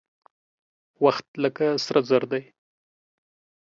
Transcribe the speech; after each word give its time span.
وخت 1.03 1.27
لکه 1.43 1.65
سره 1.85 1.99
زر 2.09 2.23
دى. 2.31 2.41